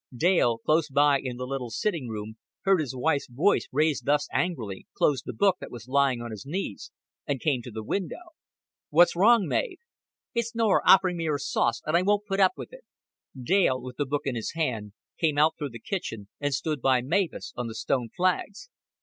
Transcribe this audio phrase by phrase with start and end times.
[0.15, 4.87] Dale, close by in the little sitting room, heard his wife's voice raised thus angrily,
[4.97, 6.91] closed the book that was lying open on his knees,
[7.27, 8.33] and came to the window.
[8.89, 9.77] "What's wrong, Mav?"
[10.33, 12.83] "It's Norah offering me her sauce, and I won't put up with it."
[13.39, 17.01] Dale, with the book in his hand, came out through the kitchen, and stood by
[17.03, 18.69] Mavis on the stone flags.